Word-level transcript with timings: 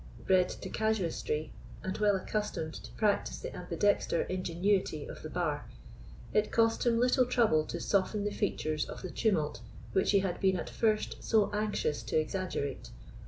Bred 0.25 0.49
to 0.49 0.67
casuistry, 0.69 1.51
and 1.83 1.95
well 1.99 2.15
accustomed 2.15 2.73
to 2.73 2.91
practise 2.93 3.37
the 3.37 3.51
ambidexter 3.55 4.27
ingenuity 4.27 5.05
of 5.05 5.21
the 5.21 5.29
bar, 5.29 5.69
it 6.33 6.51
cost 6.51 6.87
him 6.87 6.97
little 6.97 7.27
trouble 7.27 7.65
to 7.65 7.79
soften 7.79 8.23
the 8.23 8.31
features 8.33 8.83
of 8.89 9.03
the 9.03 9.11
tumult 9.11 9.61
which 9.93 10.09
he 10.09 10.21
had 10.21 10.39
been 10.39 10.57
at 10.57 10.71
first 10.71 11.17
so 11.23 11.51
anxious 11.53 12.01
to 12.01 12.15
exaggerate. 12.17 12.89